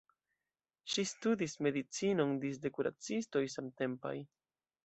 Ŝi 0.93 1.03
studis 1.09 1.53
medicinon 1.67 2.33
disde 2.47 2.75
kuracistoj 2.79 3.47
samtempaj. 3.59 4.17